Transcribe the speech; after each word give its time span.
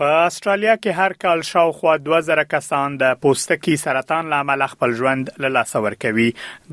په 0.00 0.14
استرالیا 0.28 0.72
کې 0.76 1.00
هر 1.00 1.12
کال 1.24 1.42
شاوخوا 1.48 1.90
2000 2.06 2.40
کسان 2.52 2.94
د 3.02 3.12
پوستکي 3.24 3.74
سرطان 3.82 4.30
لامل 4.32 4.62
خپل 4.70 4.94
ژوند 5.00 5.28
له 5.44 5.50
لاس 5.56 5.74
ور 5.84 5.94
کوي 6.04 6.24